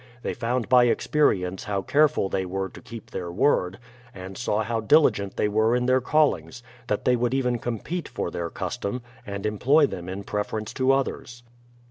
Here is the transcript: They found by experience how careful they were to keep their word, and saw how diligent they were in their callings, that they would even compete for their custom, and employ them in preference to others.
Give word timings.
They 0.23 0.33
found 0.33 0.67
by 0.67 0.85
experience 0.85 1.65
how 1.65 1.83
careful 1.83 2.27
they 2.27 2.43
were 2.43 2.69
to 2.69 2.81
keep 2.81 3.11
their 3.11 3.31
word, 3.31 3.77
and 4.15 4.35
saw 4.35 4.63
how 4.63 4.79
diligent 4.79 5.37
they 5.37 5.47
were 5.47 5.75
in 5.75 5.85
their 5.85 6.01
callings, 6.01 6.63
that 6.87 7.05
they 7.05 7.15
would 7.15 7.35
even 7.35 7.59
compete 7.59 8.07
for 8.07 8.31
their 8.31 8.49
custom, 8.49 9.03
and 9.27 9.45
employ 9.45 9.85
them 9.85 10.09
in 10.09 10.23
preference 10.23 10.73
to 10.73 10.91
others. 10.91 11.43